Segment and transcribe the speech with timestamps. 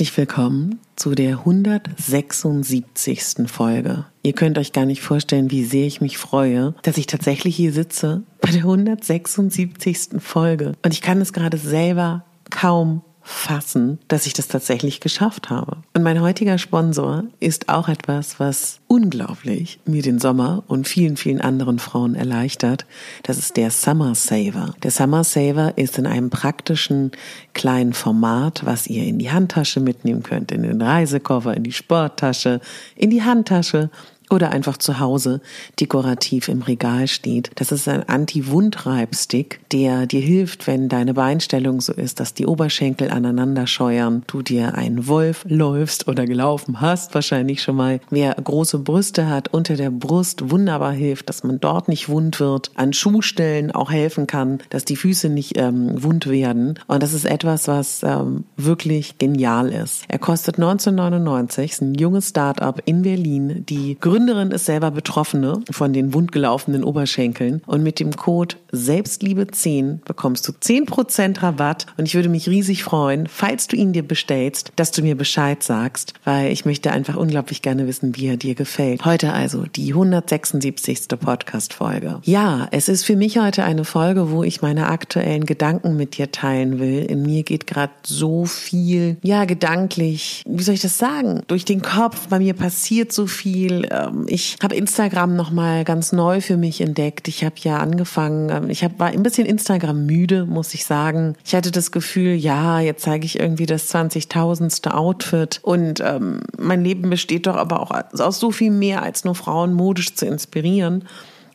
[0.00, 3.46] Herzlich willkommen zu der 176.
[3.48, 4.06] Folge.
[4.22, 7.74] Ihr könnt euch gar nicht vorstellen, wie sehr ich mich freue, dass ich tatsächlich hier
[7.74, 10.18] sitze bei der 176.
[10.18, 10.72] Folge.
[10.82, 15.78] Und ich kann es gerade selber kaum fassen, dass ich das tatsächlich geschafft habe.
[15.94, 21.40] Und mein heutiger Sponsor ist auch etwas, was unglaublich mir den Sommer und vielen, vielen
[21.40, 22.86] anderen Frauen erleichtert.
[23.22, 24.74] Das ist der Summer Saver.
[24.82, 27.12] Der Summer Saver ist in einem praktischen
[27.52, 32.60] kleinen Format, was ihr in die Handtasche mitnehmen könnt, in den Reisekoffer, in die Sporttasche,
[32.96, 33.90] in die Handtasche
[34.30, 35.40] oder einfach zu Hause
[35.78, 37.50] dekorativ im Regal steht.
[37.56, 43.10] Das ist ein Anti-Wundreibstick, der dir hilft, wenn deine Beinstellung so ist, dass die Oberschenkel
[43.10, 48.00] aneinander scheuern, du dir einen Wolf läufst oder gelaufen hast, wahrscheinlich schon mal.
[48.10, 52.70] Wer große Brüste hat, unter der Brust wunderbar hilft, dass man dort nicht wund wird,
[52.76, 56.78] an Schuhstellen auch helfen kann, dass die Füße nicht ähm, wund werden.
[56.86, 60.04] Und das ist etwas, was ähm, wirklich genial ist.
[60.08, 65.62] Er kostet 1999, ist ein junges Start-up in Berlin, die Gründer Gründerin ist selber Betroffene
[65.70, 72.14] von den wundgelaufenen Oberschenkeln und mit dem Code Selbstliebe10 bekommst du 10% Rabatt und ich
[72.14, 76.52] würde mich riesig freuen, falls du ihn dir bestellst, dass du mir Bescheid sagst, weil
[76.52, 79.06] ich möchte einfach unglaublich gerne wissen, wie er dir gefällt.
[79.06, 81.08] Heute also die 176.
[81.18, 82.20] Podcast-Folge.
[82.24, 86.30] Ja, es ist für mich heute eine Folge, wo ich meine aktuellen Gedanken mit dir
[86.30, 87.06] teilen will.
[87.06, 91.80] In mir geht gerade so viel, ja, gedanklich, wie soll ich das sagen, durch den
[91.80, 96.56] Kopf, bei mir passiert so viel, ähm, ich habe Instagram noch mal ganz neu für
[96.56, 97.28] mich entdeckt.
[97.28, 101.36] Ich habe ja angefangen, ähm, ich hab, war ein bisschen Instagram müde, muss ich sagen.
[101.44, 106.82] Ich hatte das Gefühl, ja, jetzt zeige ich irgendwie das 20.000ste Outfit und ähm, mein
[106.82, 111.04] Leben besteht doch aber auch aus so viel mehr als nur Frauen modisch zu inspirieren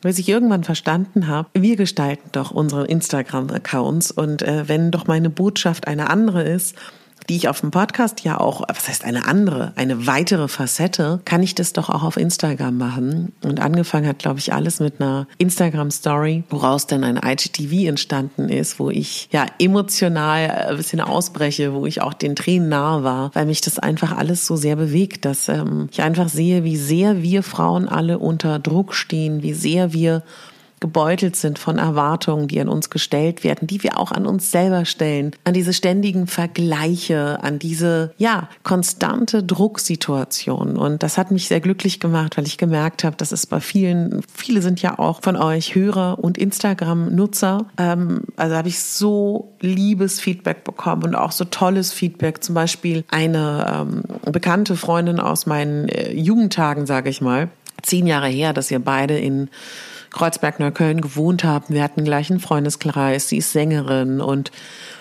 [0.01, 5.31] bis ich irgendwann verstanden habe, wir gestalten doch unsere Instagram-Accounts und äh, wenn doch meine
[5.31, 6.75] Botschaft eine andere ist,
[7.29, 11.43] die ich auf dem Podcast ja auch, was heißt eine andere, eine weitere Facette, kann
[11.43, 13.33] ich das doch auch auf Instagram machen.
[13.43, 18.79] Und angefangen hat, glaube ich, alles mit einer Instagram-Story, woraus dann ein IGTV entstanden ist,
[18.79, 23.45] wo ich ja emotional ein bisschen ausbreche, wo ich auch den Tränen nahe war, weil
[23.45, 27.43] mich das einfach alles so sehr bewegt, dass ähm, ich einfach sehe, wie sehr wir
[27.43, 30.23] Frauen alle unter Druck stehen, wie sehr wir
[30.79, 34.85] gebeutelt sind von Erwartungen, die an uns gestellt werden, die wir auch an uns selber
[34.85, 40.77] stellen, an diese ständigen Vergleiche, an diese, ja, konstante Drucksituation.
[40.77, 44.21] Und das hat mich sehr glücklich gemacht, weil ich gemerkt habe, dass es bei vielen,
[44.33, 47.65] viele sind ja auch von euch Hörer und Instagram-Nutzer.
[47.77, 52.43] Ähm, also habe ich so liebes Feedback bekommen und auch so tolles Feedback.
[52.43, 57.49] Zum Beispiel eine ähm, bekannte Freundin aus meinen äh, Jugendtagen, sage ich mal,
[57.81, 59.49] zehn Jahre her, dass wir beide in
[60.11, 61.73] Kreuzberg-Neukölln gewohnt haben.
[61.73, 64.51] Wir hatten gleich einen Freundeskreis, sie ist Sängerin und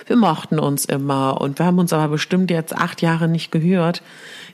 [0.06, 4.02] wir mochten uns immer und wir haben uns aber bestimmt jetzt acht Jahre nicht gehört,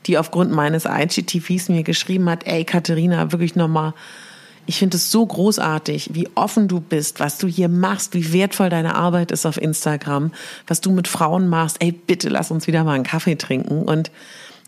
[0.07, 3.95] die aufgrund meines IGTVs mir geschrieben hat, ey Katharina, wirklich nochmal,
[4.67, 8.69] ich finde es so großartig, wie offen du bist, was du hier machst, wie wertvoll
[8.69, 10.33] deine Arbeit ist auf Instagram,
[10.67, 11.79] was du mit Frauen machst.
[11.83, 14.13] Ey, bitte lass uns wieder mal einen Kaffee trinken und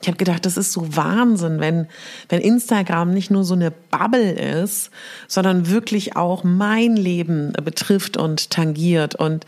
[0.02, 1.86] ich habe gedacht, das ist so Wahnsinn, wenn,
[2.28, 4.90] wenn Instagram nicht nur so eine Bubble ist,
[5.28, 9.14] sondern wirklich auch mein Leben betrifft und tangiert.
[9.14, 9.46] Und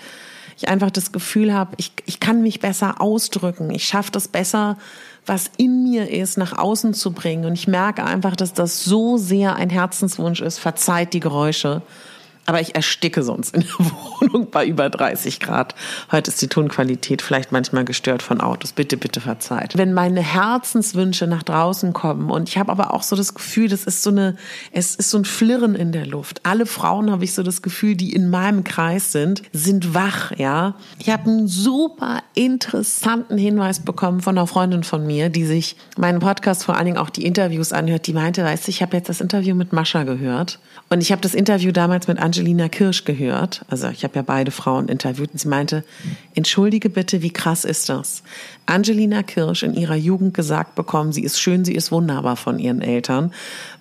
[0.56, 4.78] ich einfach das Gefühl habe, ich, ich kann mich besser ausdrücken, ich schaffe das besser,
[5.26, 7.46] was in mir ist, nach außen zu bringen.
[7.46, 11.82] Und ich merke einfach, dass das so sehr ein Herzenswunsch ist, verzeiht die Geräusche
[12.46, 13.70] Aber ich ersticke sonst in der
[14.20, 15.74] Wohnung bei über 30 Grad.
[16.12, 18.72] Heute ist die Tonqualität vielleicht manchmal gestört von Autos.
[18.72, 19.76] Bitte, bitte verzeiht.
[19.76, 23.84] Wenn meine Herzenswünsche nach draußen kommen und ich habe aber auch so das Gefühl, das
[23.84, 24.36] ist so eine,
[24.72, 26.40] es ist so ein Flirren in der Luft.
[26.44, 30.74] Alle Frauen habe ich so das Gefühl, die in meinem Kreis sind, sind wach, ja.
[30.98, 36.20] Ich habe einen super interessanten Hinweis bekommen von einer Freundin von mir, die sich meinen
[36.20, 38.06] Podcast, vor allen Dingen auch die Interviews anhört.
[38.06, 40.58] Die meinte, weißt du, ich habe jetzt das Interview mit Mascha gehört
[40.90, 43.64] und ich habe das Interview damals mit Angelina Kirsch gehört.
[43.68, 45.84] Also ich habe ja beide Frauen interviewt und sie meinte,
[46.34, 48.24] entschuldige bitte, wie krass ist das?
[48.66, 52.82] Angelina Kirsch in ihrer Jugend gesagt bekommen, sie ist schön, sie ist wunderbar von ihren
[52.82, 53.32] Eltern.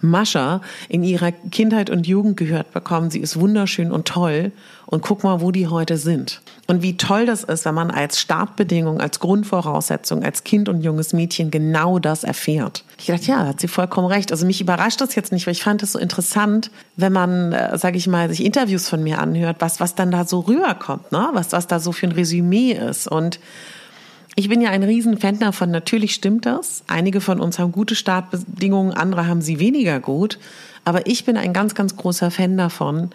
[0.01, 4.51] Mascha in ihrer Kindheit und Jugend gehört bekommen, sie ist wunderschön und toll.
[4.85, 6.41] Und guck mal, wo die heute sind.
[6.67, 11.13] Und wie toll das ist, wenn man als Startbedingung, als Grundvoraussetzung, als Kind und junges
[11.13, 12.83] Mädchen genau das erfährt.
[12.99, 14.31] Ich dachte, ja, hat sie vollkommen recht.
[14.31, 17.75] Also mich überrascht das jetzt nicht, weil ich fand es so interessant, wenn man, äh,
[17.77, 21.29] sage ich mal, sich Interviews von mir anhört, was, was dann da so rüberkommt, ne?
[21.33, 23.07] was, was da so für ein Resümee ist.
[23.07, 23.39] Und
[24.35, 25.71] ich bin ja ein Riesenfan davon.
[25.71, 26.83] Natürlich stimmt das.
[26.87, 30.39] Einige von uns haben gute Startbedingungen, andere haben sie weniger gut.
[30.85, 33.11] Aber ich bin ein ganz, ganz großer Fan davon,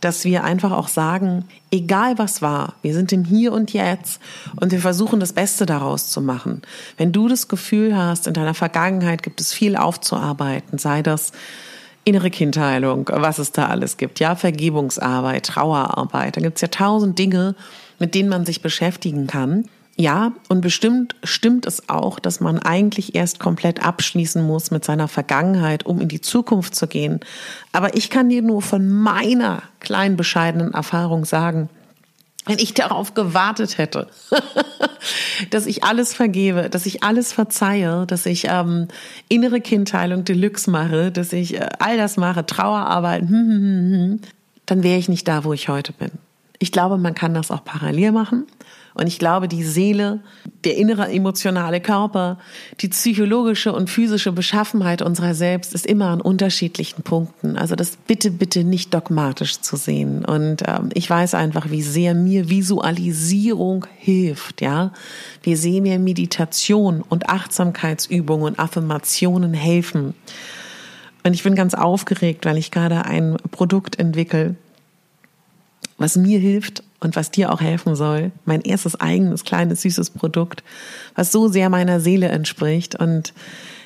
[0.00, 4.20] dass wir einfach auch sagen, egal was war, wir sind im Hier und Jetzt
[4.56, 6.62] und wir versuchen das Beste daraus zu machen.
[6.96, 11.32] Wenn du das Gefühl hast, in deiner Vergangenheit gibt es viel aufzuarbeiten, sei das
[12.04, 17.18] innere Kindheilung, was es da alles gibt, ja, Vergebungsarbeit, Trauerarbeit, da gibt es ja tausend
[17.18, 17.54] Dinge,
[17.98, 19.66] mit denen man sich beschäftigen kann.
[19.96, 25.06] Ja, und bestimmt stimmt es auch, dass man eigentlich erst komplett abschließen muss mit seiner
[25.06, 27.20] Vergangenheit, um in die Zukunft zu gehen.
[27.72, 31.68] Aber ich kann dir nur von meiner kleinen bescheidenen Erfahrung sagen,
[32.44, 34.08] wenn ich darauf gewartet hätte,
[35.50, 38.88] dass ich alles vergebe, dass ich alles verzeihe, dass ich ähm,
[39.28, 44.20] innere Kindheilung Deluxe mache, dass ich äh, all das mache, Trauerarbeit, hm, hm, hm, hm
[44.66, 46.10] dann wäre ich nicht da, wo ich heute bin.
[46.58, 48.46] Ich glaube, man kann das auch parallel machen.
[48.94, 50.20] Und ich glaube, die Seele,
[50.64, 52.38] der innere emotionale Körper,
[52.80, 57.56] die psychologische und physische Beschaffenheit unserer selbst ist immer an unterschiedlichen Punkten.
[57.56, 60.24] Also das bitte, bitte nicht dogmatisch zu sehen.
[60.24, 64.92] Und ähm, ich weiß einfach, wie sehr mir Visualisierung hilft, ja.
[65.42, 70.14] Wie sehr mir Meditation und Achtsamkeitsübungen und Affirmationen helfen.
[71.24, 74.56] Und ich bin ganz aufgeregt, weil ich gerade ein Produkt entwickle,
[75.98, 78.32] was mir hilft und was dir auch helfen soll.
[78.44, 80.62] Mein erstes eigenes kleines süßes Produkt,
[81.14, 82.94] was so sehr meiner Seele entspricht.
[82.94, 83.34] Und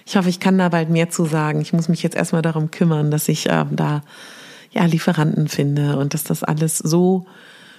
[0.05, 1.61] ich hoffe, ich kann da bald mehr zu sagen.
[1.61, 4.03] Ich muss mich jetzt erstmal darum kümmern, dass ich äh, da
[4.71, 7.27] ja Lieferanten finde und dass das alles so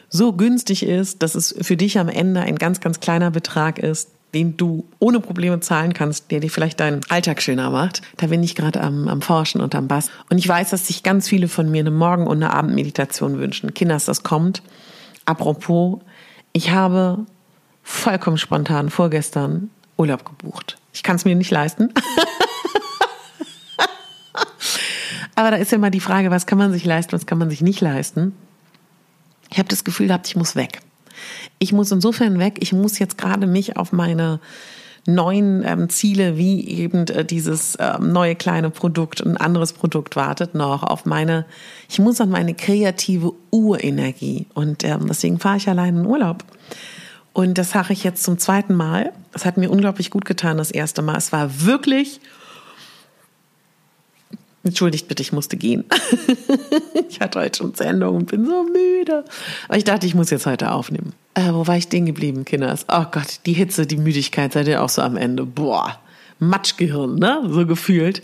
[0.09, 4.09] so günstig ist, dass es für dich am Ende ein ganz ganz kleiner Betrag ist,
[4.33, 8.01] den du ohne Probleme zahlen kannst, der dir vielleicht deinen Alltag schöner macht.
[8.18, 10.12] Da bin ich gerade am, am Forschen und am Bass.
[10.29, 13.74] Und ich weiß, dass sich ganz viele von mir eine Morgen- und eine Abendmeditation wünschen.
[13.74, 14.62] Kinders, das kommt.
[15.25, 16.00] Apropos,
[16.51, 17.25] ich habe
[17.83, 20.77] vollkommen spontan vorgestern Urlaub gebucht.
[20.94, 21.94] Ich kann es mir nicht leisten.
[25.35, 27.50] Aber da ist ja immer die Frage, was kann man sich leisten, was kann man
[27.50, 28.33] sich nicht leisten.
[29.50, 30.80] Ich habe das Gefühl gehabt, ich muss weg.
[31.60, 34.40] Ich muss insofern weg, ich muss jetzt gerade mich auf meine
[35.07, 40.54] neuen ähm, Ziele, wie eben äh, dieses ähm, neue kleine Produkt, ein anderes Produkt wartet
[40.54, 41.45] noch auf meine,
[41.90, 46.44] ich muss an meine kreative Urenergie und ähm, deswegen fahre ich allein in Urlaub.
[47.31, 49.14] Und das mache ich jetzt zum zweiten Mal.
[49.31, 51.18] Es hat mir unglaublich gut getan das erste Mal.
[51.18, 52.19] Es war wirklich
[54.68, 55.86] Entschuldigt bitte, ich musste gehen.
[57.09, 59.26] ich hatte heute schon Sendung und bin so müde.
[59.68, 61.14] Aber ich dachte, ich muss jetzt heute aufnehmen.
[61.33, 62.86] Äh, wo war ich stehen geblieben, Kinders?
[62.92, 65.45] Oh Gott, die Hitze, die Müdigkeit, seid ihr auch so am Ende.
[65.45, 66.00] Boah,
[66.40, 67.44] Matschgehirn, ne?
[67.50, 68.21] So gefühlt.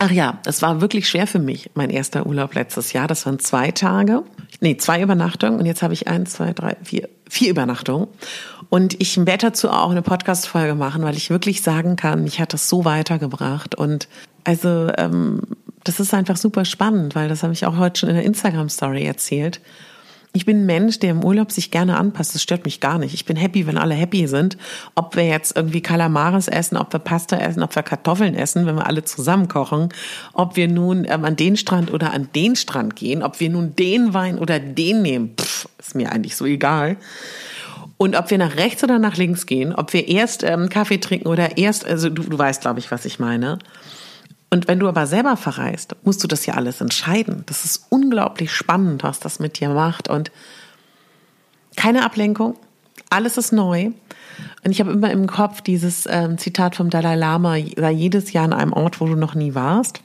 [0.00, 3.08] Ach ja, es war wirklich schwer für mich, mein erster Urlaub letztes Jahr.
[3.08, 4.22] Das waren zwei Tage,
[4.60, 8.06] nee, zwei Übernachtungen und jetzt habe ich eins, zwei, drei, vier, vier Übernachtungen.
[8.70, 12.52] Und ich werde dazu auch eine Podcast-Folge machen, weil ich wirklich sagen kann, mich hat
[12.52, 13.74] das so weitergebracht.
[13.74, 14.08] Und
[14.44, 15.42] also ähm,
[15.88, 19.04] das ist einfach super spannend, weil das habe ich auch heute schon in der Instagram-Story
[19.04, 19.60] erzählt.
[20.34, 22.34] Ich bin ein Mensch, der im Urlaub sich gerne anpasst.
[22.34, 23.14] Das stört mich gar nicht.
[23.14, 24.58] Ich bin happy, wenn alle happy sind.
[24.94, 28.76] Ob wir jetzt irgendwie Kalamares essen, ob wir Pasta essen, ob wir Kartoffeln essen, wenn
[28.76, 29.88] wir alle zusammen kochen.
[30.34, 33.22] Ob wir nun ähm, an den Strand oder an den Strand gehen.
[33.22, 35.34] Ob wir nun den Wein oder den nehmen.
[35.40, 36.98] Pff, ist mir eigentlich so egal.
[37.96, 39.74] Und ob wir nach rechts oder nach links gehen.
[39.74, 43.06] Ob wir erst ähm, Kaffee trinken oder erst, also du, du weißt, glaube ich, was
[43.06, 43.58] ich meine.
[44.50, 47.42] Und wenn du aber selber verreist, musst du das ja alles entscheiden.
[47.46, 50.08] Das ist unglaublich spannend, was das mit dir macht.
[50.08, 50.30] Und
[51.76, 52.56] keine Ablenkung,
[53.10, 53.90] alles ist neu.
[54.64, 58.44] Und ich habe immer im Kopf dieses ähm, Zitat vom Dalai Lama, sei jedes Jahr
[58.44, 60.00] an einem Ort, wo du noch nie warst.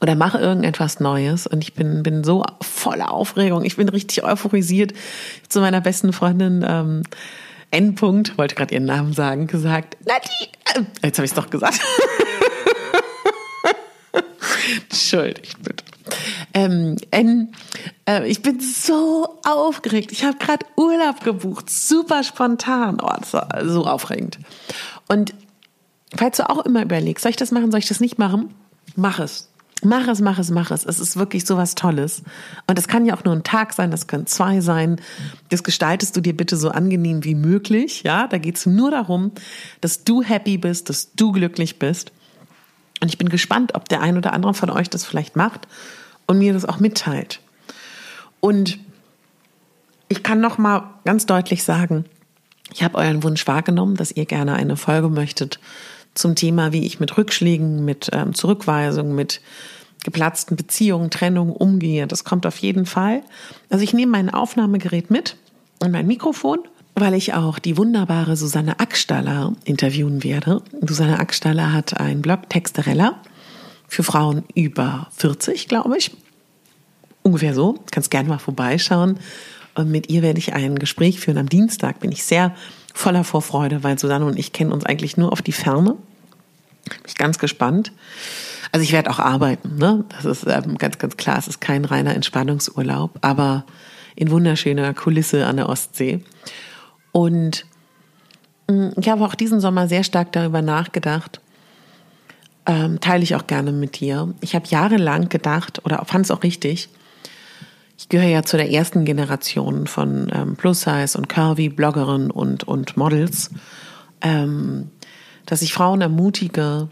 [0.00, 3.64] oder mache irgendetwas Neues und ich bin, bin so voller Aufregung.
[3.64, 4.92] Ich bin richtig euphorisiert.
[5.48, 7.02] Zu meiner besten Freundin ähm,
[7.70, 10.28] Endpunkt, wollte gerade ihren Namen sagen, gesagt, Nati,
[10.74, 11.80] äh, jetzt habe ich es doch gesagt.
[14.90, 15.84] Entschuldigt bitte.
[16.52, 17.52] Ähm, N,
[18.08, 20.12] äh, ich bin so aufgeregt.
[20.12, 22.98] Ich habe gerade Urlaub gebucht, super spontan.
[23.02, 24.38] Oh, das war so aufregend.
[25.08, 25.34] Und
[26.14, 28.54] falls du auch immer überlegst, soll ich das machen, soll ich das nicht machen?
[28.96, 29.48] Mach es.
[29.82, 30.86] Mach es, mach es, mach es.
[30.86, 32.22] Es ist wirklich so was Tolles.
[32.66, 34.98] Und es kann ja auch nur ein Tag sein, das können zwei sein.
[35.50, 38.02] Das gestaltest du dir bitte so angenehm wie möglich.
[38.02, 39.32] Ja, da geht's nur darum,
[39.82, 42.12] dass du happy bist, dass du glücklich bist.
[43.04, 45.68] Und ich bin gespannt, ob der ein oder andere von euch das vielleicht macht
[46.26, 47.40] und mir das auch mitteilt.
[48.40, 48.78] Und
[50.08, 52.06] ich kann noch mal ganz deutlich sagen,
[52.72, 55.60] ich habe euren Wunsch wahrgenommen, dass ihr gerne eine Folge möchtet
[56.14, 59.42] zum Thema, wie ich mit Rückschlägen, mit ähm, Zurückweisungen, mit
[60.02, 62.06] geplatzten Beziehungen, Trennungen umgehe.
[62.06, 63.20] Das kommt auf jeden Fall.
[63.68, 65.36] Also ich nehme mein Aufnahmegerät mit
[65.80, 66.60] und mein Mikrofon,
[66.94, 70.62] weil ich auch die wunderbare Susanne Ackstaller interviewen werde.
[70.86, 73.20] Susanne Ackstaller hat einen Blog Texterella
[73.88, 76.12] für Frauen über 40, glaube ich.
[77.22, 77.78] Ungefähr so.
[77.90, 79.18] Kannst gerne mal vorbeischauen.
[79.74, 81.38] Und mit ihr werde ich ein Gespräch führen.
[81.38, 82.54] Am Dienstag bin ich sehr
[82.94, 85.96] voller Vorfreude, weil Susanne und ich kennen uns eigentlich nur auf die Ferne.
[86.84, 87.92] Bin ich ganz gespannt.
[88.70, 90.04] Also ich werde auch arbeiten, ne?
[90.10, 91.38] Das ist ähm, ganz, ganz klar.
[91.38, 93.64] Es ist kein reiner Entspannungsurlaub, aber
[94.16, 96.22] in wunderschöner Kulisse an der Ostsee.
[97.14, 97.64] Und
[98.68, 101.40] mm, ich habe auch diesen Sommer sehr stark darüber nachgedacht,
[102.66, 104.34] ähm, teile ich auch gerne mit dir.
[104.40, 106.88] Ich habe jahrelang gedacht oder fand es auch richtig,
[107.96, 113.50] ich gehöre ja zu der ersten Generation von ähm, Plus-Size und Curvy-Bloggerinnen und, und Models,
[114.20, 114.90] ähm,
[115.46, 116.88] dass ich Frauen ermutige,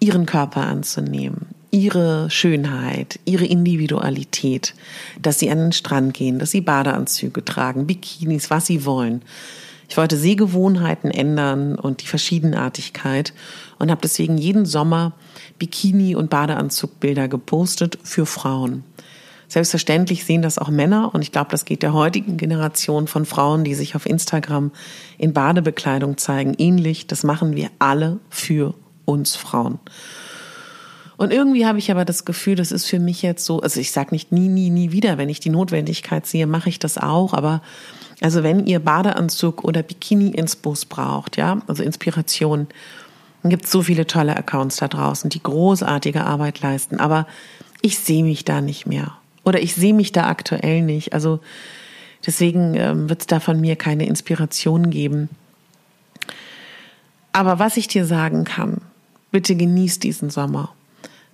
[0.00, 4.74] ihren Körper anzunehmen, ihre Schönheit, ihre Individualität,
[5.20, 9.22] dass sie an den Strand gehen, dass sie Badeanzüge tragen, Bikinis, was sie wollen.
[9.88, 13.32] Ich wollte Sehgewohnheiten ändern und die Verschiedenartigkeit
[13.78, 15.12] und habe deswegen jeden Sommer
[15.58, 18.84] Bikini- und Badeanzugbilder gepostet für Frauen.
[19.48, 23.64] Selbstverständlich sehen das auch Männer und ich glaube, das geht der heutigen Generation von Frauen,
[23.64, 24.72] die sich auf Instagram
[25.16, 27.06] in Badebekleidung zeigen, ähnlich.
[27.06, 28.74] Das machen wir alle für
[29.06, 29.78] uns Frauen.
[31.18, 33.90] Und irgendwie habe ich aber das Gefühl, das ist für mich jetzt so, also ich
[33.90, 37.34] sage nicht nie, nie, nie wieder, wenn ich die Notwendigkeit sehe, mache ich das auch,
[37.34, 37.60] aber
[38.20, 42.68] also wenn ihr Badeanzug oder Bikini ins Bus braucht, ja, also Inspiration,
[43.42, 47.26] dann gibt es so viele tolle Accounts da draußen, die großartige Arbeit leisten, aber
[47.82, 49.16] ich sehe mich da nicht mehr.
[49.44, 51.14] Oder ich sehe mich da aktuell nicht.
[51.14, 51.40] Also
[52.24, 55.30] deswegen ähm, wird es da von mir keine Inspiration geben.
[57.32, 58.82] Aber was ich dir sagen kann,
[59.32, 60.74] bitte genieß diesen Sommer.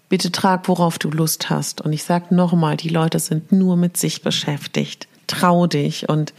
[0.09, 1.81] Bitte trag, worauf du Lust hast.
[1.81, 5.09] Und ich sage nochmal, die Leute sind nur mit sich beschäftigt.
[5.27, 6.35] Trau dich und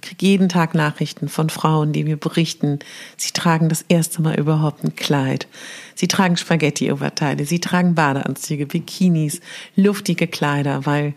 [0.00, 2.78] kriege jeden Tag Nachrichten von Frauen, die mir berichten,
[3.18, 5.46] sie tragen das erste Mal überhaupt ein Kleid.
[5.94, 9.40] Sie tragen Spaghetti-Oberteile, sie tragen Badeanzüge, Bikinis,
[9.76, 11.14] luftige Kleider, weil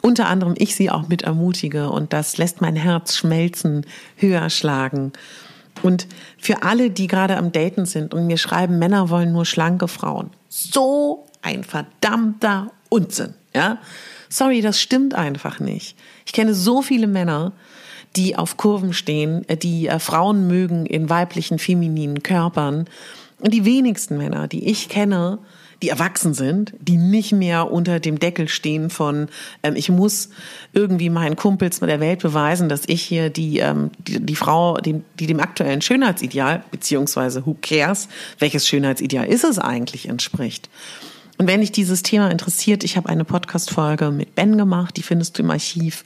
[0.00, 5.12] unter anderem ich sie auch mit ermutige und das lässt mein Herz schmelzen, höher schlagen.
[5.82, 6.06] Und
[6.38, 10.30] für alle, die gerade am Daten sind und mir schreiben, Männer wollen nur schlanke Frauen.
[10.48, 13.78] So ein verdammter Unsinn, ja?
[14.28, 15.94] Sorry, das stimmt einfach nicht.
[16.24, 17.52] Ich kenne so viele Männer,
[18.16, 22.86] die auf Kurven stehen, äh, die äh, Frauen mögen in weiblichen, femininen Körpern.
[23.40, 25.38] Und die wenigsten Männer, die ich kenne,
[25.82, 29.28] die erwachsen sind, die nicht mehr unter dem Deckel stehen von,
[29.62, 30.30] ähm, ich muss
[30.72, 34.76] irgendwie meinen Kumpels mit der Welt beweisen, dass ich hier die, ähm, die, die Frau,
[34.78, 38.08] die, die dem aktuellen Schönheitsideal, beziehungsweise who cares,
[38.38, 40.70] welches Schönheitsideal ist es eigentlich entspricht.
[41.38, 45.38] Und wenn dich dieses Thema interessiert, ich habe eine Podcast-Folge mit Ben gemacht, die findest
[45.38, 46.04] du im Archiv.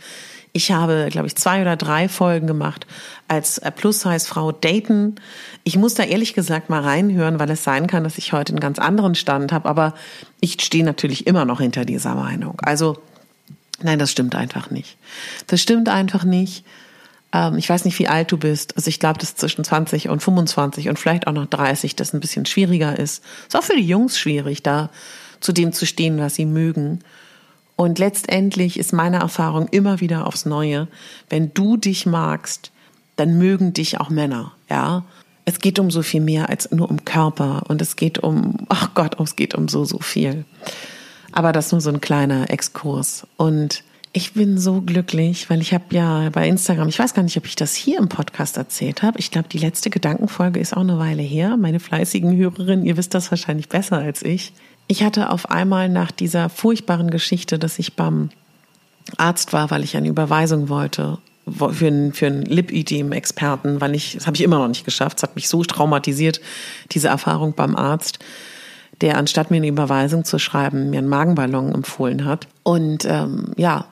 [0.53, 2.87] Ich habe, glaube ich, zwei oder drei Folgen gemacht
[3.29, 5.17] als Plus-Size-Frau daten.
[5.65, 8.61] Ich muss da ehrlich gesagt mal reinhören, weil es sein kann, dass ich heute einen
[8.61, 9.69] ganz anderen Stand habe.
[9.69, 9.93] Aber
[10.41, 12.59] ich stehe natürlich immer noch hinter dieser Meinung.
[12.63, 12.97] Also,
[13.83, 14.97] nein, das stimmt einfach nicht.
[15.47, 16.65] Das stimmt einfach nicht.
[17.37, 18.77] Ähm, ich weiß nicht, wie alt du bist.
[18.77, 22.21] Also ich glaube, dass zwischen 20 und 25 und vielleicht auch noch 30 das ein
[22.21, 23.23] bisschen schwieriger ist.
[23.47, 24.91] Ist auch für die Jungs schwierig, da
[25.41, 27.01] zu dem zu stehen, was sie mögen.
[27.77, 30.89] Und letztendlich ist meine Erfahrung immer wieder aufs Neue,
[31.29, 32.73] wenn du dich magst,
[33.17, 35.05] dann mögen dich auch Männer, ja.
[35.49, 38.91] Es geht um so viel mehr als nur um Körper und es geht um, ach
[38.95, 40.45] Gott, es geht um so, so viel.
[41.31, 43.27] Aber das ist nur so ein kleiner Exkurs.
[43.37, 43.85] Und
[44.17, 47.45] ich bin so glücklich, weil ich habe ja bei Instagram, ich weiß gar nicht, ob
[47.45, 49.19] ich das hier im Podcast erzählt habe.
[49.19, 51.59] Ich glaube, die letzte Gedankenfolge ist auch eine Weile her.
[51.59, 54.55] Meine fleißigen Hörerinnen, ihr wisst das wahrscheinlich besser als ich.
[54.87, 58.31] Ich hatte auf einmal nach dieser furchtbaren Geschichte, dass ich beim
[59.19, 64.27] Arzt war, weil ich eine Überweisung wollte für einen, für einen Lipidem-Experten, weil ich, das
[64.27, 65.19] habe ich immer noch nicht geschafft.
[65.19, 66.41] Es hat mich so traumatisiert,
[66.93, 68.19] diese Erfahrung beim Arzt,
[69.03, 72.49] der anstatt mir eine Überweisung zu schreiben, mir einen Magenballon empfohlen hat.
[72.63, 73.85] Und ähm, ja,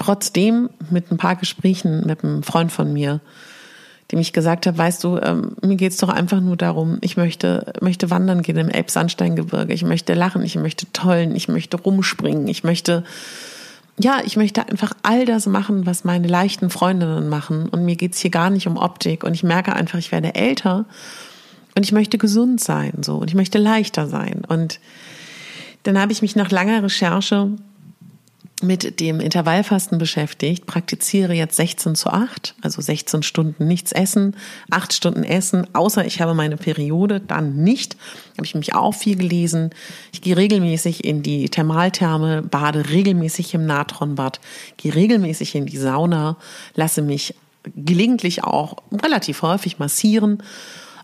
[0.00, 3.20] trotzdem mit ein paar Gesprächen mit einem Freund von mir,
[4.10, 7.72] dem ich gesagt habe, weißt du, ähm, mir geht's doch einfach nur darum, ich möchte,
[7.80, 12.64] möchte wandern gehen im Elbsandsteingebirge, ich möchte lachen, ich möchte tollen, ich möchte rumspringen, ich
[12.64, 13.04] möchte
[14.02, 17.68] ja, ich möchte einfach all das machen, was meine leichten Freundinnen machen.
[17.68, 19.24] Und mir geht's hier gar nicht um Optik.
[19.24, 20.86] Und ich merke einfach, ich werde älter
[21.76, 23.16] und ich möchte gesund sein, so.
[23.18, 24.42] Und ich möchte leichter sein.
[24.48, 24.80] Und
[25.82, 27.50] dann habe ich mich nach langer Recherche
[28.62, 34.36] mit dem Intervallfasten beschäftigt, praktiziere jetzt 16 zu 8, also 16 Stunden nichts essen,
[34.70, 37.96] 8 Stunden essen, außer ich habe meine Periode, dann nicht.
[38.36, 39.70] Habe ich mich auch viel gelesen.
[40.12, 44.40] Ich gehe regelmäßig in die Thermaltherme, bade regelmäßig im Natronbad,
[44.76, 46.36] gehe regelmäßig in die Sauna,
[46.74, 47.34] lasse mich
[47.76, 50.42] gelegentlich auch relativ häufig massieren,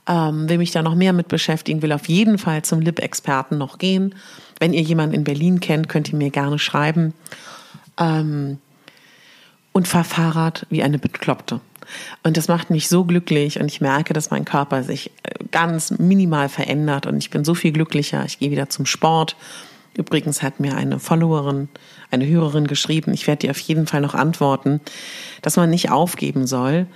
[0.08, 3.78] ähm, will mich da noch mehr mit beschäftigen, will auf jeden Fall zum Lip-Experten noch
[3.78, 4.14] gehen.
[4.58, 7.14] Wenn ihr jemanden in Berlin kennt, könnt ihr mir gerne schreiben.
[7.98, 8.58] Ähm,
[9.72, 11.60] und fahre Fahrrad wie eine Bekloppte.
[12.22, 15.90] Und das macht mich so glücklich und ich merke, dass mein Körper sich äh, ganz
[15.90, 18.24] minimal verändert und ich bin so viel glücklicher.
[18.24, 19.36] Ich gehe wieder zum Sport.
[19.94, 21.68] Übrigens hat mir eine Followerin,
[22.10, 24.80] eine Hörerin geschrieben, ich werde dir auf jeden Fall noch antworten,
[25.42, 26.86] dass man nicht aufgeben soll,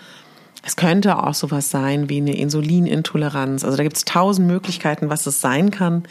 [0.62, 3.64] es könnte auch sowas sein wie eine Insulinintoleranz.
[3.64, 6.04] Also da gibt es tausend Möglichkeiten, was es sein kann.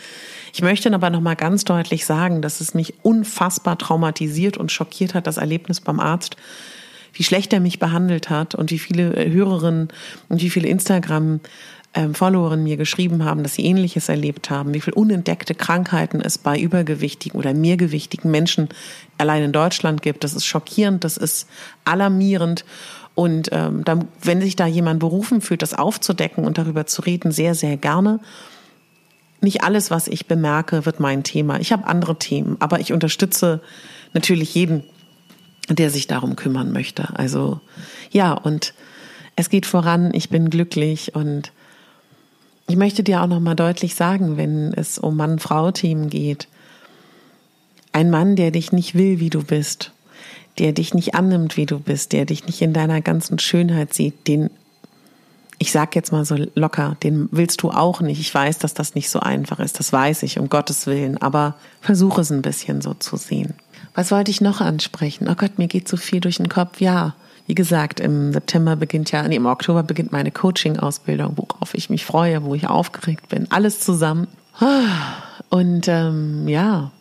[0.53, 5.13] Ich möchte aber noch mal ganz deutlich sagen, dass es mich unfassbar traumatisiert und schockiert
[5.13, 6.36] hat, das Erlebnis beim Arzt,
[7.13, 9.89] wie schlecht er mich behandelt hat und wie viele äh, Hörerinnen
[10.29, 11.41] und wie viele Instagram
[12.13, 16.59] Followerinnen mir geschrieben haben, dass sie Ähnliches erlebt haben, wie viele unentdeckte Krankheiten es bei
[16.59, 18.70] übergewichtigen oder mehrgewichtigen Menschen
[19.18, 20.24] allein in Deutschland gibt.
[20.24, 21.50] Das ist schockierend, das ist
[21.85, 22.64] alarmierend.
[23.20, 27.34] Und ähm, dann, wenn sich da jemand berufen fühlt, das aufzudecken und darüber zu reden,
[27.34, 28.22] sehr, sehr gerne.
[29.42, 31.60] Nicht alles, was ich bemerke, wird mein Thema.
[31.60, 33.60] Ich habe andere Themen, aber ich unterstütze
[34.14, 34.86] natürlich jeden,
[35.68, 37.10] der sich darum kümmern möchte.
[37.14, 37.60] Also
[38.10, 38.74] ja, und
[39.36, 41.51] es geht voran, ich bin glücklich und
[42.70, 46.48] ich möchte dir auch noch mal deutlich sagen, wenn es um Mann-Frau-Themen geht,
[47.92, 49.92] ein Mann, der dich nicht will, wie du bist,
[50.59, 54.27] der dich nicht annimmt, wie du bist, der dich nicht in deiner ganzen Schönheit sieht,
[54.27, 54.50] den,
[55.57, 58.19] ich sag jetzt mal so locker, den willst du auch nicht.
[58.19, 61.55] Ich weiß, dass das nicht so einfach ist, das weiß ich, um Gottes Willen, aber
[61.81, 63.53] versuch es ein bisschen so zu sehen.
[63.95, 65.27] Was wollte ich noch ansprechen?
[65.29, 66.79] Oh Gott, mir geht so viel durch den Kopf.
[66.81, 67.15] Ja,
[67.48, 72.05] wie gesagt, im September beginnt ja, nee, im Oktober beginnt meine Coaching-Ausbildung, worauf ich mich
[72.05, 73.50] freue, wo ich aufgeregt bin.
[73.50, 74.27] Alles zusammen.
[75.50, 76.91] Und ähm, ja,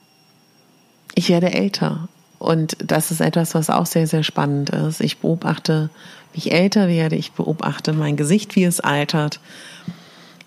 [1.14, 2.09] ich werde älter.
[2.38, 5.01] Und das ist etwas, was auch sehr, sehr spannend ist.
[5.01, 5.90] Ich beobachte,
[6.33, 7.16] wie ich älter werde.
[7.16, 9.40] Ich beobachte mein Gesicht, wie es altert.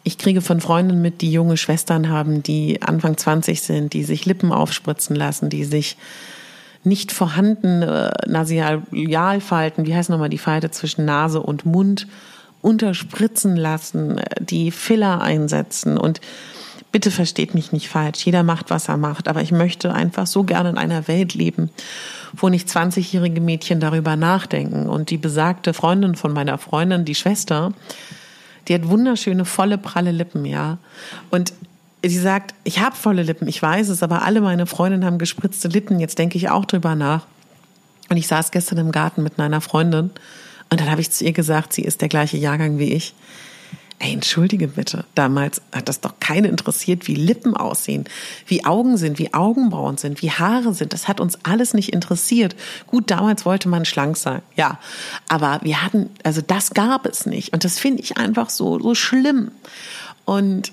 [0.04, 4.26] Ich kriege von Freunden mit, die junge Schwestern haben, die Anfang 20 sind, die sich
[4.26, 5.98] Lippen aufspritzen lassen, die sich
[6.84, 12.08] nicht vorhandene Nasialfalten, wie heißt nochmal die Falte zwischen Nase und Mund,
[12.62, 16.22] unterspritzen lassen, die Filler einsetzen und
[16.92, 18.26] Bitte versteht mich nicht falsch.
[18.26, 19.28] Jeder macht, was er macht.
[19.28, 21.70] Aber ich möchte einfach so gerne in einer Welt leben,
[22.34, 24.90] wo nicht 20-jährige Mädchen darüber nachdenken.
[24.90, 27.74] Und die besagte Freundin von meiner Freundin, die Schwester,
[28.68, 30.78] die hat wunderschöne, volle, pralle Lippen, ja.
[31.30, 31.54] Und
[32.04, 35.68] sie sagt, ich habe volle Lippen, ich weiß es, aber alle meine Freundinnen haben gespritzte
[35.68, 36.00] Lippen.
[36.00, 37.26] Jetzt denke ich auch drüber nach.
[38.10, 40.12] Und ich saß gestern im Garten mit einer Freundin
[40.72, 43.14] und dann habe ich zu ihr gesagt, sie ist der gleiche Jahrgang wie ich.
[44.04, 48.06] Ey, entschuldige bitte, damals hat das doch keine interessiert, wie Lippen aussehen,
[48.48, 50.94] wie Augen sind, wie Augenbrauen sind, wie Haare sind.
[50.94, 52.56] Das hat uns alles nicht interessiert.
[52.88, 54.80] Gut, damals wollte man schlank sein, ja.
[55.28, 57.54] Aber wir hatten, also das gab es nicht.
[57.54, 59.52] Und das finde ich einfach so, so schlimm.
[60.26, 60.72] Und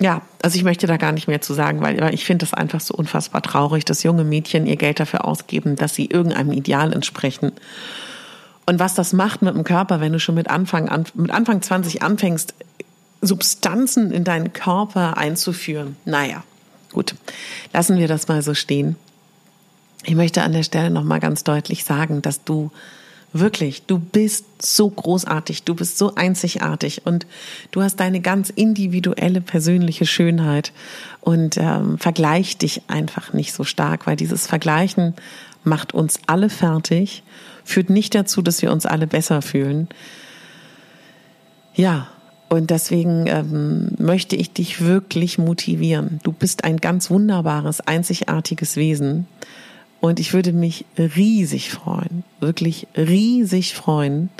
[0.00, 2.80] ja, also ich möchte da gar nicht mehr zu sagen, weil ich finde das einfach
[2.80, 7.52] so unfassbar traurig, dass junge Mädchen ihr Geld dafür ausgeben, dass sie irgendeinem Ideal entsprechen.
[8.66, 11.60] Und was das macht mit dem Körper, wenn du schon mit Anfang, an, mit Anfang
[11.60, 12.54] 20 anfängst,
[13.22, 15.96] Substanzen in deinen Körper einzuführen.
[16.04, 16.42] Naja,
[16.92, 17.14] gut,
[17.72, 18.96] lassen wir das mal so stehen.
[20.04, 22.70] Ich möchte an der Stelle nochmal ganz deutlich sagen, dass du
[23.32, 27.26] wirklich, du bist so großartig, du bist so einzigartig und
[27.70, 30.72] du hast deine ganz individuelle persönliche Schönheit
[31.20, 35.14] und ähm, vergleich dich einfach nicht so stark, weil dieses Vergleichen
[35.62, 37.22] macht uns alle fertig
[37.64, 39.88] führt nicht dazu, dass wir uns alle besser fühlen.
[41.74, 42.08] Ja,
[42.52, 46.18] Und deswegen ähm, möchte ich dich wirklich motivieren.
[46.24, 49.28] Du bist ein ganz wunderbares, einzigartiges Wesen.
[50.00, 54.30] Und ich würde mich riesig freuen, wirklich riesig freuen,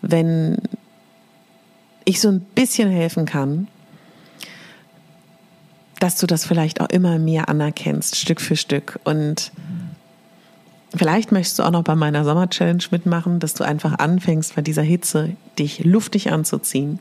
[0.00, 0.56] wenn
[2.06, 3.68] ich so ein bisschen helfen kann,
[6.00, 8.98] dass du das vielleicht auch immer mehr anerkennst, Stück für Stück.
[9.04, 9.52] Und
[10.94, 14.82] vielleicht möchtest du auch noch bei meiner Sommer-Challenge mitmachen, dass du einfach anfängst, bei dieser
[14.82, 16.98] Hitze dich luftig anzuziehen.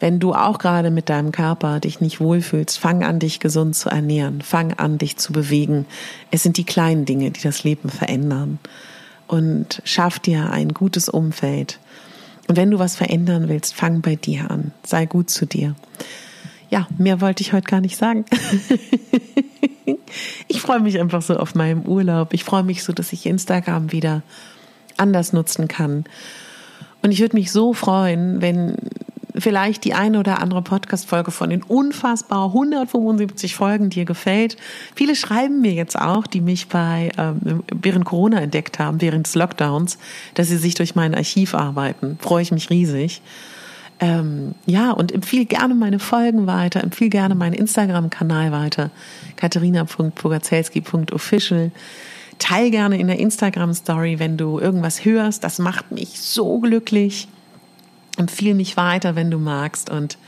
[0.00, 3.88] Wenn du auch gerade mit deinem Körper dich nicht wohlfühlst, fang an, dich gesund zu
[3.88, 4.40] ernähren.
[4.40, 5.86] Fang an, dich zu bewegen.
[6.32, 8.58] Es sind die kleinen Dinge, die das Leben verändern.
[9.28, 11.78] Und schaff dir ein gutes Umfeld.
[12.48, 14.72] Und wenn du was verändern willst, fang bei dir an.
[14.84, 15.76] Sei gut zu dir.
[16.72, 18.24] Ja, mehr wollte ich heute gar nicht sagen.
[20.48, 22.32] ich freue mich einfach so auf meinem Urlaub.
[22.32, 24.22] Ich freue mich so, dass ich Instagram wieder
[24.96, 26.04] anders nutzen kann.
[27.02, 28.76] Und ich würde mich so freuen, wenn
[29.36, 34.56] vielleicht die eine oder andere Podcast-Folge von den unfassbar 175 Folgen dir gefällt.
[34.94, 39.34] Viele schreiben mir jetzt auch, die mich bei ähm, während Corona entdeckt haben, während des
[39.34, 39.98] Lockdowns,
[40.32, 42.16] dass sie sich durch mein Archiv arbeiten.
[42.18, 43.20] Freue ich mich riesig.
[44.02, 48.90] Ähm, ja, und empfehle gerne meine Folgen weiter, empfehle gerne meinen Instagram-Kanal weiter,
[49.36, 51.70] katharina.pogazelski.official.
[52.40, 55.44] Teil gerne in der Instagram-Story, wenn du irgendwas hörst.
[55.44, 57.28] Das macht mich so glücklich.
[58.16, 59.88] Empfehle mich weiter, wenn du magst.
[59.88, 60.18] Und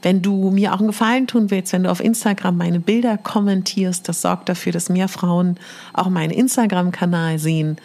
[0.00, 4.08] wenn du mir auch einen Gefallen tun willst, wenn du auf Instagram meine Bilder kommentierst,
[4.08, 5.58] das sorgt dafür, dass mehr Frauen
[5.92, 7.76] auch meinen Instagram-Kanal sehen,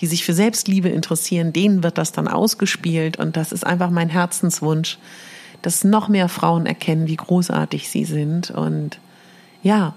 [0.00, 1.52] die sich für Selbstliebe interessieren.
[1.52, 3.18] Denen wird das dann ausgespielt.
[3.18, 4.98] Und das ist einfach mein Herzenswunsch,
[5.62, 8.50] dass noch mehr Frauen erkennen, wie großartig sie sind.
[8.50, 8.98] Und
[9.62, 9.94] ja,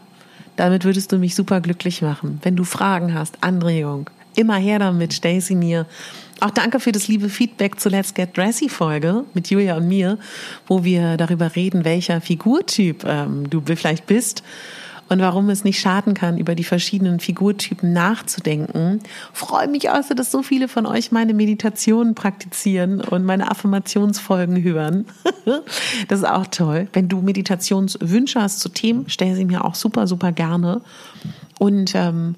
[0.55, 2.39] damit würdest du mich super glücklich machen.
[2.43, 5.85] Wenn du Fragen hast, Anregung, immer her damit, stell sie mir.
[6.41, 10.17] Auch danke für das liebe Feedback zur Let's Get Dressy Folge mit Julia und mir,
[10.67, 14.43] wo wir darüber reden, welcher Figurtyp ähm, du vielleicht bist
[15.07, 19.01] und warum es nicht schaden kann, über die verschiedenen Figurtypen nachzudenken.
[19.33, 25.05] Freue mich also, dass so viele von euch meine Meditationen praktizieren und meine Affirmationsfolgen hören.
[26.07, 26.87] das ist auch toll.
[26.93, 30.81] Wenn du Meditationswünsche hast zu Themen, stell sie mir auch super, super gerne.
[31.59, 32.35] Und ähm,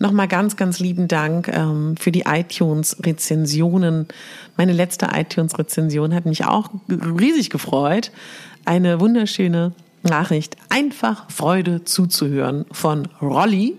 [0.00, 4.06] Nochmal ganz, ganz lieben Dank ähm, für die iTunes-Rezensionen.
[4.56, 8.12] Meine letzte iTunes-Rezension hat mich auch riesig gefreut.
[8.64, 10.56] Eine wunderschöne Nachricht.
[10.68, 13.76] Einfach Freude zuzuhören von Rolly,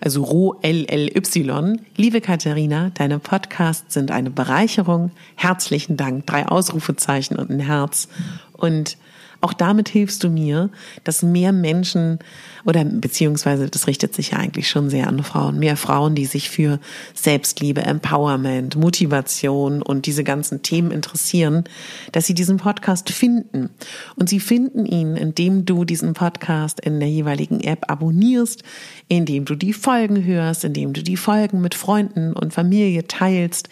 [0.00, 1.80] also Ro-L-L-Y.
[1.96, 5.10] Liebe Katharina, deine Podcasts sind eine Bereicherung.
[5.36, 6.26] Herzlichen Dank.
[6.26, 8.08] Drei Ausrufezeichen und ein Herz.
[8.52, 8.96] Und
[9.40, 10.70] auch damit hilfst du mir,
[11.04, 12.18] dass mehr Menschen
[12.64, 16.50] oder beziehungsweise das richtet sich ja eigentlich schon sehr an Frauen, mehr Frauen, die sich
[16.50, 16.78] für
[17.14, 21.64] Selbstliebe, Empowerment, Motivation und diese ganzen Themen interessieren,
[22.12, 23.70] dass sie diesen Podcast finden.
[24.16, 28.62] Und sie finden ihn, indem du diesen Podcast in der jeweiligen App abonnierst,
[29.08, 33.68] indem du die Folgen hörst, indem du die Folgen mit Freunden und Familie teilst,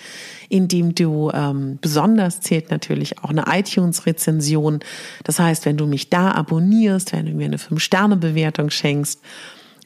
[0.49, 4.81] indem du ähm, besonders zählt natürlich auch eine iTunes-Rezension.
[5.25, 9.21] Das heißt, wenn du mich da abonnierst, wenn du mir eine Fünf-Sterne-Bewertung schenkst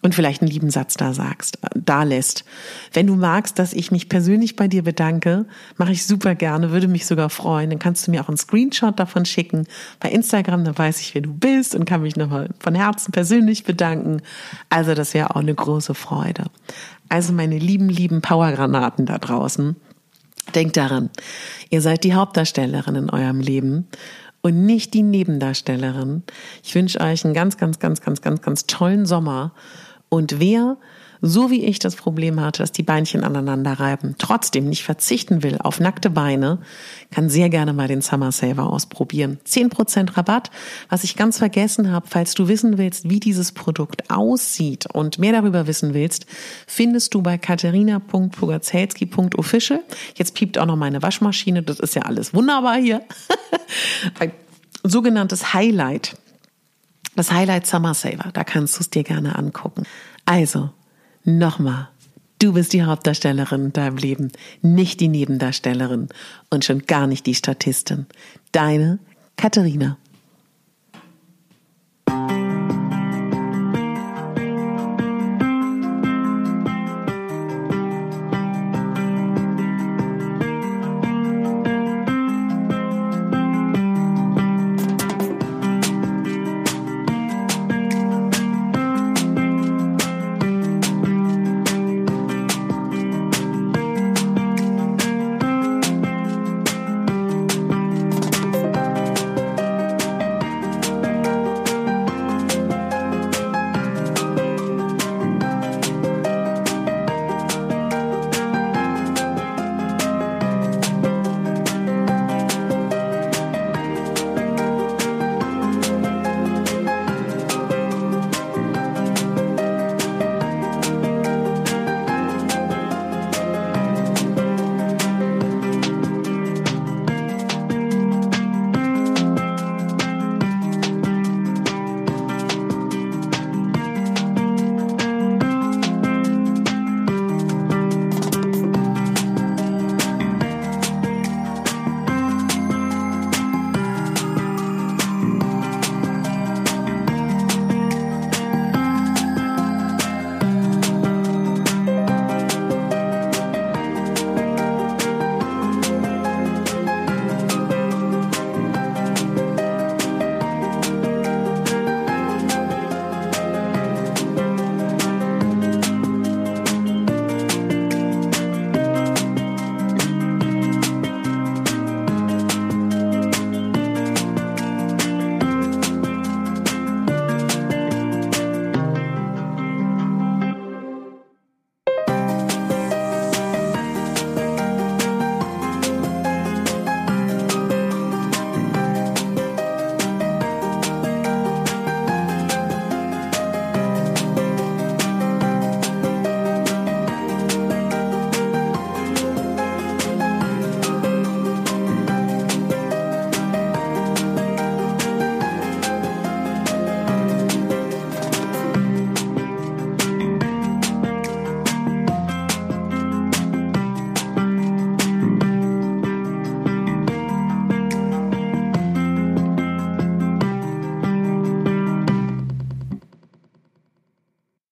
[0.02, 2.44] und vielleicht einen lieben Satz da sagst, äh, da lässt.
[2.92, 5.46] Wenn du magst, dass ich mich persönlich bei dir bedanke,
[5.78, 7.70] mache ich super gerne, würde mich sogar freuen.
[7.70, 9.66] Dann kannst du mir auch einen Screenshot davon schicken
[10.00, 13.64] bei Instagram, dann weiß ich, wer du bist und kann mich nochmal von Herzen persönlich
[13.64, 14.20] bedanken.
[14.68, 16.46] Also das wäre auch eine große Freude.
[17.08, 19.76] Also meine lieben, lieben Powergranaten da draußen.
[20.56, 21.10] Denkt daran,
[21.70, 23.86] ihr seid die Hauptdarstellerin in eurem Leben
[24.42, 26.24] und nicht die Nebendarstellerin.
[26.62, 29.52] Ich wünsche euch einen ganz, ganz, ganz, ganz, ganz, ganz tollen Sommer.
[30.08, 30.76] Und wer
[31.24, 35.56] so wie ich das Problem hatte, dass die Beinchen aneinander reiben, trotzdem nicht verzichten will
[35.58, 36.58] auf nackte Beine,
[37.12, 39.38] kann sehr gerne mal den Summer Saver ausprobieren.
[39.46, 40.50] 10% Rabatt.
[40.88, 45.32] Was ich ganz vergessen habe, falls du wissen willst, wie dieses Produkt aussieht und mehr
[45.32, 46.26] darüber wissen willst,
[46.66, 49.78] findest du bei katharina.pugazelski.official.
[50.16, 51.62] Jetzt piept auch noch meine Waschmaschine.
[51.62, 53.00] Das ist ja alles wunderbar hier.
[54.18, 54.32] Ein
[54.82, 56.16] sogenanntes Highlight.
[57.14, 58.30] Das Highlight Summer Saver.
[58.32, 59.84] Da kannst du es dir gerne angucken.
[60.24, 60.70] Also,
[61.24, 61.88] Nochmal,
[62.40, 66.08] du bist die Hauptdarstellerin in deinem Leben, nicht die Nebendarstellerin
[66.50, 68.06] und schon gar nicht die Statistin.
[68.50, 68.98] Deine
[69.36, 69.98] Katharina.